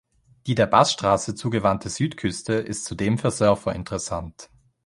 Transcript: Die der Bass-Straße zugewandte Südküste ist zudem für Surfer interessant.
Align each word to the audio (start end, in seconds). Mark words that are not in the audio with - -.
Die 0.47 0.55
der 0.55 0.65
Bass-Straße 0.65 1.35
zugewandte 1.35 1.87
Südküste 1.91 2.53
ist 2.53 2.85
zudem 2.85 3.19
für 3.19 3.29
Surfer 3.29 3.75
interessant. 3.75 4.49